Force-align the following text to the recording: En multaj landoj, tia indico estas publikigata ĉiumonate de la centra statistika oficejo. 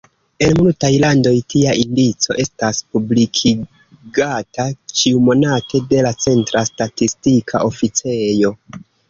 En 0.43 0.53
multaj 0.59 0.89
landoj, 1.01 1.33
tia 1.53 1.75
indico 1.81 2.37
estas 2.43 2.79
publikigata 2.95 4.67
ĉiumonate 5.03 5.83
de 5.93 6.01
la 6.09 6.15
centra 6.27 6.65
statistika 6.73 7.63
oficejo. 7.71 8.55